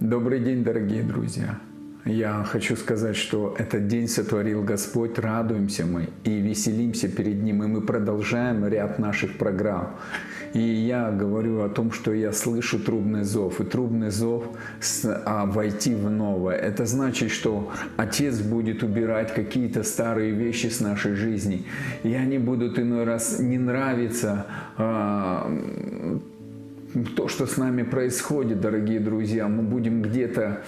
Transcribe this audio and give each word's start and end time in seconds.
Добрый 0.00 0.38
день, 0.38 0.62
дорогие 0.62 1.02
друзья! 1.02 1.58
Я 2.04 2.44
хочу 2.44 2.76
сказать, 2.76 3.16
что 3.16 3.56
этот 3.58 3.88
день 3.88 4.06
сотворил 4.06 4.62
Господь, 4.62 5.18
радуемся 5.18 5.86
мы 5.86 6.10
и 6.22 6.38
веселимся 6.38 7.08
перед 7.08 7.42
Ним, 7.42 7.64
и 7.64 7.66
мы 7.66 7.80
продолжаем 7.80 8.64
ряд 8.64 9.00
наших 9.00 9.36
программ. 9.38 9.96
И 10.54 10.60
я 10.60 11.10
говорю 11.10 11.62
о 11.62 11.68
том, 11.68 11.90
что 11.90 12.14
я 12.14 12.30
слышу 12.30 12.78
трубный 12.78 13.24
зов. 13.24 13.60
И 13.60 13.64
трубный 13.64 14.10
зов 14.10 14.44
а, 15.04 15.46
войти 15.46 15.96
в 15.96 16.08
новое. 16.08 16.54
Это 16.54 16.86
значит, 16.86 17.32
что 17.32 17.72
Отец 17.96 18.38
будет 18.38 18.84
убирать 18.84 19.34
какие-то 19.34 19.82
старые 19.82 20.30
вещи 20.30 20.68
с 20.68 20.78
нашей 20.78 21.14
жизни. 21.14 21.66
И 22.04 22.14
они 22.14 22.38
будут 22.38 22.78
иной 22.78 23.02
раз 23.02 23.40
не 23.40 23.58
нравиться 23.58 24.46
а, 24.76 25.50
то, 27.16 27.28
что 27.28 27.46
с 27.46 27.56
нами 27.56 27.82
происходит, 27.82 28.60
дорогие 28.60 29.00
друзья, 29.00 29.48
мы 29.48 29.62
будем 29.62 30.02
где-то 30.02 30.62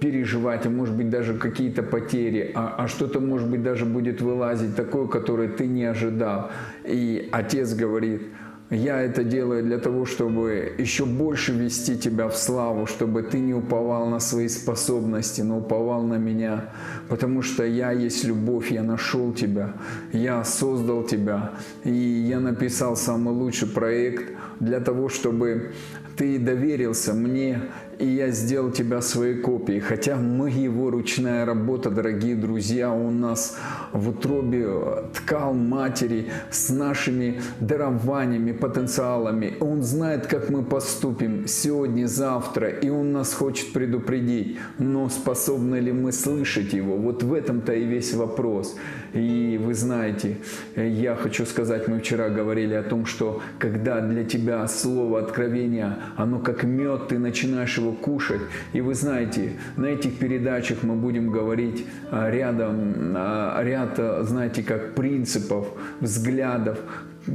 переживать, 0.00 0.66
а 0.66 0.70
может 0.70 0.94
быть 0.94 1.10
даже 1.10 1.34
какие-то 1.34 1.82
потери, 1.82 2.52
а, 2.54 2.74
а 2.78 2.88
что-то 2.88 3.20
может 3.20 3.48
быть 3.48 3.62
даже 3.62 3.84
будет 3.84 4.20
вылазить 4.20 4.76
такое, 4.76 5.06
которое 5.06 5.48
ты 5.48 5.66
не 5.66 5.84
ожидал. 5.84 6.50
И 6.84 7.28
отец 7.32 7.74
говорит, 7.74 8.22
я 8.70 9.00
это 9.00 9.22
делаю 9.22 9.62
для 9.62 9.78
того, 9.78 10.06
чтобы 10.06 10.72
еще 10.78 11.04
больше 11.04 11.52
вести 11.52 11.96
тебя 11.96 12.28
в 12.28 12.36
славу, 12.36 12.86
чтобы 12.86 13.22
ты 13.22 13.38
не 13.38 13.54
уповал 13.54 14.08
на 14.08 14.18
свои 14.18 14.48
способности, 14.48 15.42
но 15.42 15.58
уповал 15.58 16.02
на 16.02 16.18
меня, 16.18 16.70
потому 17.08 17.42
что 17.42 17.64
я 17.64 17.92
есть 17.92 18.24
любовь, 18.24 18.72
я 18.72 18.82
нашел 18.82 19.32
тебя, 19.32 19.74
я 20.12 20.42
создал 20.44 21.04
тебя, 21.04 21.52
и 21.84 21.92
я 21.92 22.40
написал 22.40 22.96
самый 22.96 23.34
лучший 23.34 23.68
проект 23.68 24.32
для 24.58 24.80
того, 24.80 25.08
чтобы 25.08 25.72
ты 26.16 26.38
доверился 26.38 27.14
мне, 27.14 27.60
и 27.98 28.06
я 28.06 28.30
сделал 28.30 28.70
тебя 28.70 29.00
своей 29.00 29.36
копией. 29.36 29.80
Хотя 29.80 30.16
мы 30.16 30.50
его 30.50 30.90
ручная 30.90 31.44
работа, 31.44 31.90
дорогие 31.90 32.34
друзья, 32.34 32.92
у 32.92 33.10
нас 33.10 33.58
в 33.92 34.10
утробе 34.10 34.66
ткал 35.14 35.54
матери 35.54 36.30
с 36.50 36.68
нашими 36.68 37.40
дарованиями, 37.60 38.52
потенциалами. 38.52 39.54
Он 39.60 39.82
знает, 39.82 40.26
как 40.26 40.50
мы 40.50 40.62
поступим 40.62 41.46
сегодня, 41.46 42.06
завтра, 42.06 42.68
и 42.68 42.88
он 42.88 43.12
нас 43.12 43.32
хочет 43.32 43.72
предупредить. 43.72 44.58
Но 44.78 45.08
способны 45.08 45.76
ли 45.76 45.92
мы 45.92 46.12
слышать 46.12 46.72
его? 46.72 46.96
Вот 46.96 47.22
в 47.22 47.32
этом-то 47.32 47.72
и 47.72 47.84
весь 47.84 48.14
вопрос. 48.14 48.76
И 49.14 49.58
вы 49.62 49.74
знаете, 49.74 50.36
я 50.76 51.14
хочу 51.14 51.46
сказать, 51.46 51.88
мы 51.88 52.00
вчера 52.00 52.28
говорили 52.28 52.74
о 52.74 52.82
том, 52.82 53.06
что 53.06 53.40
когда 53.58 54.00
для 54.00 54.24
тебя 54.24 54.66
слово 54.68 55.20
откровения, 55.20 55.98
оно 56.16 56.38
как 56.38 56.64
мед, 56.64 57.08
ты 57.08 57.18
начинаешь 57.18 57.78
его 57.78 57.85
кушать. 57.92 58.42
И 58.72 58.80
вы 58.80 58.94
знаете, 58.94 59.52
на 59.76 59.86
этих 59.86 60.18
передачах 60.18 60.82
мы 60.82 60.94
будем 60.94 61.30
говорить 61.30 61.86
а, 62.10 62.30
рядом, 62.30 63.14
а, 63.16 63.62
ряд, 63.62 63.98
знаете, 64.26 64.62
как 64.62 64.94
принципов, 64.94 65.66
взглядов, 66.00 66.78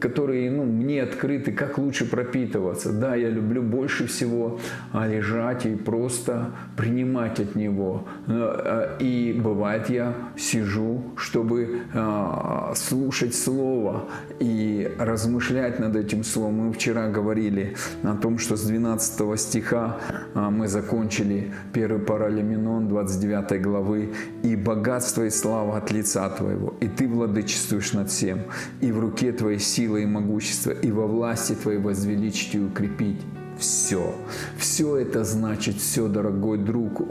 которые 0.00 0.50
ну, 0.50 0.64
мне 0.64 1.02
открыты, 1.02 1.52
как 1.52 1.78
лучше 1.78 2.08
пропитываться. 2.08 2.92
Да, 2.92 3.14
я 3.14 3.28
люблю 3.28 3.62
больше 3.62 4.06
всего 4.06 4.60
а, 4.92 5.06
лежать 5.06 5.66
и 5.66 5.74
просто 5.74 6.50
принимать 6.76 7.40
от 7.40 7.54
него. 7.54 8.06
А, 8.26 8.96
и 8.98 9.32
бывает 9.32 9.90
я 9.90 10.14
сижу, 10.36 11.02
чтобы 11.16 11.82
а, 11.94 12.72
слушать 12.74 13.34
Слово 13.34 14.04
и 14.40 14.90
размышлять 14.98 15.78
над 15.78 15.96
этим 15.96 16.24
Словом. 16.24 16.66
Мы 16.66 16.72
вчера 16.72 17.08
говорили 17.08 17.76
о 18.02 18.16
том, 18.16 18.38
что 18.38 18.56
с 18.56 18.62
12 18.62 19.40
стиха 19.40 19.98
мы 20.34 20.68
закончили 20.68 21.52
первый 21.72 22.00
паралиминон 22.00 22.88
29 22.88 23.62
главы. 23.62 24.12
«И 24.42 24.56
богатство 24.56 25.22
и 25.24 25.30
слава 25.30 25.76
от 25.76 25.90
лица 25.90 26.28
Твоего, 26.28 26.74
и 26.80 26.88
Ты 26.88 27.08
владычествуешь 27.08 27.92
над 27.92 28.10
всем, 28.10 28.40
и 28.80 28.92
в 28.92 29.00
руке 29.00 29.32
Твоей 29.32 29.58
сила 29.72 29.96
и 29.96 30.06
могущество, 30.06 30.70
и 30.70 30.90
во 30.90 31.06
власти 31.06 31.54
Твоей 31.54 31.78
возвеличить 31.78 32.54
и 32.54 32.60
укрепить 32.60 33.20
все. 33.58 34.14
Все 34.58 34.96
это 34.96 35.24
значит 35.24 35.76
все, 35.76 36.08
дорогой 36.08 36.58
друг. 36.58 37.02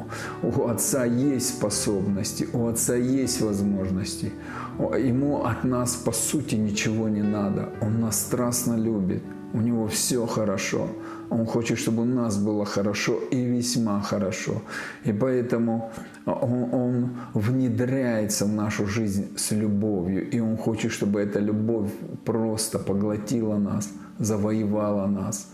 У 0.44 0.67
Отца 0.67 1.05
есть 1.05 1.49
способности, 1.49 2.47
у 2.53 2.67
Отца 2.67 2.95
есть 2.95 3.41
возможности. 3.41 4.31
Ему 4.79 5.44
от 5.44 5.63
нас, 5.63 5.95
по 5.95 6.11
сути, 6.11 6.55
ничего 6.55 7.09
не 7.09 7.23
надо. 7.23 7.69
Он 7.81 8.01
нас 8.01 8.19
страстно 8.19 8.75
любит. 8.75 9.23
У 9.53 9.61
него 9.61 9.88
все 9.88 10.25
хорошо. 10.25 10.88
Он 11.31 11.46
хочет, 11.46 11.78
чтобы 11.78 12.02
у 12.02 12.06
нас 12.06 12.38
было 12.38 12.66
хорошо 12.66 13.14
и 13.31 13.46
весьма 13.46 14.02
хорошо. 14.02 14.62
И 15.06 15.14
поэтому 15.14 15.92
он, 16.25 16.74
он 16.74 17.09
внедряется 17.34 18.46
в 18.46 18.53
нашу 18.53 18.86
жизнь 18.86 19.38
с 19.38 19.52
любовью. 19.52 20.30
И 20.30 20.41
Он 20.41 20.58
хочет, 20.58 20.91
чтобы 20.91 21.22
эта 21.22 21.40
любовь 21.40 21.90
просто 22.25 22.80
поглотила 22.80 23.58
нас, 23.58 23.90
завоевала 24.20 25.08
нас 25.08 25.47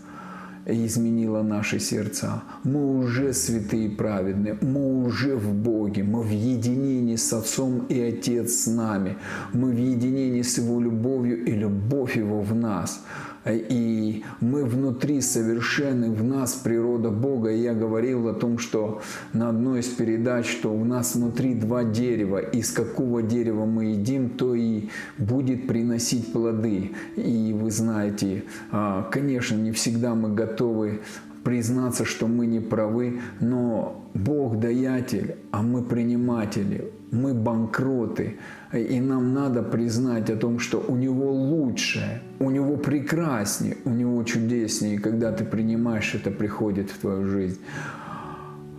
изменила 0.68 1.42
наши 1.42 1.80
сердца. 1.80 2.42
Мы 2.64 2.98
уже 2.98 3.32
святые 3.32 3.86
и 3.86 3.96
праведные, 3.96 4.58
мы 4.60 5.04
уже 5.04 5.34
в 5.34 5.54
Боге, 5.54 6.02
мы 6.02 6.22
в 6.22 6.30
единении 6.30 7.16
с 7.16 7.32
Отцом 7.32 7.86
и 7.88 7.98
Отец 8.00 8.64
с 8.64 8.66
нами, 8.66 9.16
мы 9.54 9.70
в 9.70 9.78
единении 9.78 10.42
с 10.42 10.58
Его 10.58 10.80
любовью 10.80 11.44
и 11.44 11.52
любовь 11.52 12.16
Его 12.16 12.42
в 12.42 12.54
нас 12.54 13.00
и 13.46 14.24
мы 14.40 14.64
внутри 14.64 15.20
совершенны, 15.20 16.10
в 16.10 16.22
нас 16.22 16.54
природа 16.54 17.10
Бога. 17.10 17.50
И 17.50 17.60
я 17.60 17.74
говорил 17.74 18.28
о 18.28 18.34
том, 18.34 18.58
что 18.58 19.00
на 19.32 19.48
одной 19.48 19.80
из 19.80 19.86
передач, 19.86 20.46
что 20.46 20.72
у 20.72 20.84
нас 20.84 21.14
внутри 21.14 21.54
два 21.54 21.84
дерева, 21.84 22.38
из 22.38 22.70
какого 22.70 23.22
дерева 23.22 23.64
мы 23.64 23.86
едим, 23.86 24.30
то 24.30 24.54
и 24.54 24.88
будет 25.16 25.66
приносить 25.66 26.32
плоды. 26.32 26.92
И 27.16 27.56
вы 27.58 27.70
знаете, 27.70 28.44
а, 28.70 29.08
конечно, 29.10 29.56
не 29.56 29.72
всегда 29.72 30.14
мы 30.14 30.34
готовы 30.34 31.00
признаться, 31.44 32.04
что 32.04 32.26
мы 32.26 32.46
не 32.46 32.60
правы, 32.60 33.20
но 33.40 34.04
Бог 34.14 34.58
даятель, 34.58 35.36
а 35.50 35.62
мы 35.62 35.82
приниматели, 35.82 36.92
мы 37.10 37.34
банкроты. 37.34 38.36
И 38.72 39.00
нам 39.00 39.32
надо 39.34 39.62
признать 39.62 40.30
о 40.30 40.36
том, 40.36 40.58
что 40.58 40.84
у 40.88 40.96
Него 40.96 41.32
лучшее, 41.32 42.20
у 42.38 42.50
Него 42.50 42.76
прекраснее, 42.76 43.76
у 43.84 43.90
Него 43.90 44.22
чудеснее. 44.24 44.94
И 44.96 44.98
когда 44.98 45.32
ты 45.32 45.44
принимаешь, 45.44 46.14
это 46.14 46.30
приходит 46.30 46.90
в 46.90 46.98
твою 46.98 47.26
жизнь. 47.26 47.60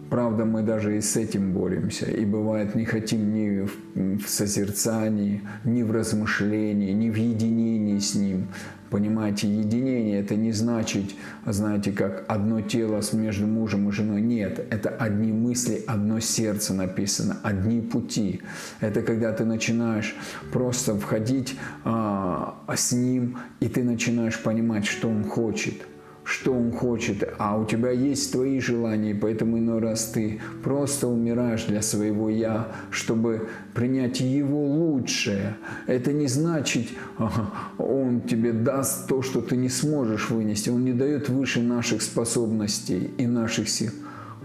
Правда, 0.09 0.43
мы 0.43 0.63
даже 0.63 0.97
и 0.97 1.01
с 1.01 1.15
этим 1.15 1.53
боремся. 1.53 2.09
И 2.09 2.25
бывает, 2.25 2.73
не 2.73 2.85
хотим 2.85 3.33
ни 3.33 3.67
в 3.95 4.27
созерцании, 4.27 5.41
ни 5.63 5.83
в 5.83 5.91
размышлении, 5.91 6.91
ни 6.93 7.09
в 7.11 7.15
единении 7.15 7.99
с 7.99 8.15
Ним. 8.15 8.47
Понимаете, 8.89 9.47
единение 9.47 10.19
это 10.19 10.35
не 10.35 10.51
значит, 10.51 11.11
знаете, 11.45 11.91
как 11.91 12.25
одно 12.27 12.59
тело 12.61 13.01
между 13.13 13.45
мужем 13.45 13.87
и 13.87 13.91
женой. 13.91 14.21
Нет, 14.21 14.65
это 14.71 14.89
одни 14.89 15.31
мысли, 15.31 15.83
одно 15.85 16.19
сердце 16.19 16.73
написано, 16.73 17.37
одни 17.43 17.81
пути. 17.81 18.41
Это 18.79 19.03
когда 19.03 19.31
ты 19.31 19.45
начинаешь 19.45 20.15
просто 20.51 20.95
входить 20.95 21.55
а, 21.83 22.57
с 22.75 22.91
ним, 22.91 23.37
и 23.59 23.67
ты 23.67 23.83
начинаешь 23.83 24.41
понимать, 24.41 24.87
что 24.87 25.07
он 25.07 25.23
хочет 25.23 25.75
что 26.39 26.53
Он 26.53 26.71
хочет, 26.71 27.33
а 27.37 27.57
у 27.57 27.65
тебя 27.65 27.91
есть 27.91 28.31
твои 28.31 28.59
желания, 28.59 29.13
поэтому 29.13 29.59
иной 29.59 29.79
раз 29.79 30.05
ты 30.05 30.39
просто 30.63 31.07
умираешь 31.07 31.65
для 31.65 31.81
своего 31.81 32.29
«я», 32.29 32.71
чтобы 32.91 33.49
принять 33.73 34.21
Его 34.21 34.65
лучшее. 34.65 35.57
Это 35.85 36.13
не 36.13 36.27
значит, 36.27 36.87
Он 37.77 38.21
тебе 38.21 38.53
даст 38.53 39.07
то, 39.07 39.21
что 39.21 39.41
ты 39.41 39.57
не 39.57 39.69
сможешь 39.69 40.29
вынести. 40.29 40.69
Он 40.69 40.85
не 40.85 40.93
дает 40.93 41.27
выше 41.29 41.61
наших 41.61 42.01
способностей 42.01 43.11
и 43.17 43.27
наших 43.27 43.67
сил. 43.67 43.91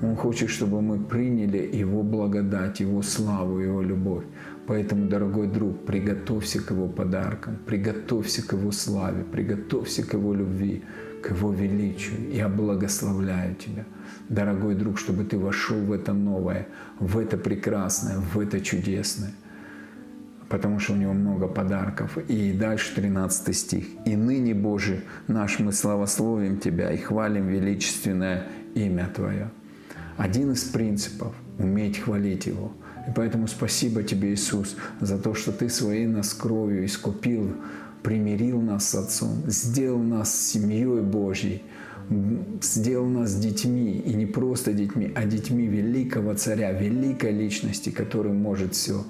Он 0.03 0.17
хочет, 0.17 0.51
чтобы 0.51 0.83
мы 0.83 0.99
приняли 0.99 1.59
Его 1.81 2.03
благодать, 2.03 2.81
Его 2.81 3.03
славу, 3.03 3.61
Его 3.61 3.83
любовь. 3.83 4.25
Поэтому, 4.67 5.09
дорогой 5.09 5.47
друг, 5.47 5.85
приготовься 5.85 6.61
к 6.61 6.71
Его 6.71 6.89
подаркам, 6.89 7.59
приготовься 7.67 8.47
к 8.47 8.53
Его 8.53 8.73
славе, 8.73 9.25
приготовься 9.25 10.03
к 10.03 10.15
Его 10.15 10.35
любви 10.35 10.83
к 11.25 11.31
Его 11.31 11.53
величию. 11.53 12.17
Я 12.33 12.49
благословляю 12.49 13.55
тебя, 13.55 13.85
дорогой 14.29 14.75
друг, 14.75 14.99
чтобы 14.99 15.25
ты 15.25 15.39
вошел 15.39 15.79
в 15.79 15.93
это 15.93 16.13
новое, 16.13 16.67
в 17.01 17.19
это 17.19 17.39
прекрасное, 17.39 18.19
в 18.19 18.39
это 18.39 18.61
чудесное. 18.61 19.33
Потому 20.49 20.79
что 20.79 20.93
у 20.93 20.97
него 20.97 21.15
много 21.15 21.49
подарков. 21.49 22.19
И 22.29 22.53
дальше 22.53 22.95
13 22.95 23.57
стих. 23.57 23.87
«И 24.05 24.15
ныне, 24.15 24.55
Боже 24.55 25.03
наш, 25.27 25.59
мы 25.59 25.73
славословим 25.73 26.59
Тебя 26.59 26.93
и 26.93 26.99
хвалим 26.99 27.49
величественное 27.49 28.47
имя 28.75 29.09
Твое». 29.15 29.51
Один 30.17 30.53
из 30.53 30.65
принципов– 30.65 31.35
уметь 31.59 31.99
хвалить 31.99 32.47
Его. 32.47 32.73
И 33.09 33.13
поэтому 33.15 33.47
спасибо 33.49 34.03
Тебе, 34.03 34.35
Иисус, 34.35 34.77
за 35.01 35.19
то, 35.19 35.35
что 35.35 35.53
Ты 35.53 35.69
своей 35.69 36.07
нас 36.07 36.35
кровью 36.35 36.85
искупил 36.85 37.55
примирил 38.05 38.61
нас 38.61 38.91
с 38.91 38.95
Отцом, 38.95 39.43
сделал 39.47 39.99
нас 39.99 40.49
семьей 40.53 41.01
Божьей. 41.01 41.63
сделал 42.61 43.07
нас 43.07 43.35
детьми, 43.35 43.93
и 43.93 44.13
не 44.13 44.27
просто 44.27 44.75
детьми, 44.75 45.11
а 45.15 45.25
детьми 45.25 45.67
великого 45.67 46.35
царя, 46.35 46.71
великой 46.73 47.33
личности, 47.33 47.89
который 47.89 48.33
может 48.33 48.75
все. 48.75 49.05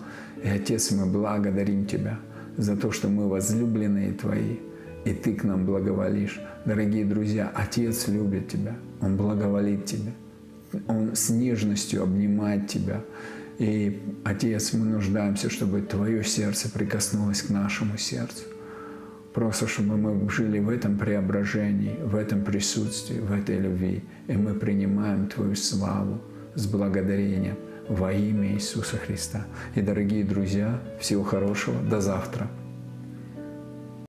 И, 0.45 0.49
Отец, 0.49 0.93
мы 0.93 1.07
благодарим 1.07 1.87
Тебя 1.87 2.21
за 2.57 2.77
то, 2.77 2.93
что 2.93 3.09
мы 3.09 3.29
возлюбленные 3.29 4.13
Твои, 4.13 4.59
и 5.05 5.13
Ты 5.13 5.35
к 5.35 5.43
нам 5.43 5.67
благоволишь. 5.67 6.41
Дорогие 6.65 7.05
друзья, 7.05 7.51
Отец 7.53 8.07
любит 8.07 8.47
Тебя, 8.47 8.77
Он 9.01 9.17
благоволит 9.17 9.87
Тебе, 9.87 10.13
Он 10.89 11.15
с 11.15 11.31
нежностью 11.31 12.03
обнимает 12.03 12.69
Тебя. 12.69 13.03
И, 13.59 14.03
Отец, 14.25 14.73
мы 14.73 14.87
нуждаемся, 14.87 15.51
чтобы 15.51 15.81
Твое 15.81 16.25
сердце 16.25 16.71
прикоснулось 16.71 17.43
к 17.43 17.51
нашему 17.51 17.97
сердцу. 17.99 18.45
Просто 19.33 19.67
чтобы 19.67 19.97
мы 19.97 20.31
жили 20.31 20.61
в 20.61 20.69
этом 20.69 20.97
преображении, 20.99 21.99
в 22.03 22.15
этом 22.15 22.45
присутствии, 22.45 23.19
в 23.19 23.33
этой 23.33 23.59
любви. 23.59 24.03
И 24.29 24.33
мы 24.33 24.55
принимаем 24.55 25.29
Твою 25.29 25.57
славу 25.57 26.21
с 26.55 26.67
благодарением 26.67 27.57
во 27.89 28.13
имя 28.13 28.55
Иисуса 28.55 28.97
Христа. 28.97 29.47
И, 29.75 29.81
дорогие 29.81 30.25
друзья, 30.25 30.81
всего 31.01 31.25
хорошего. 31.25 31.81
До 31.83 32.01
завтра. 32.01 32.49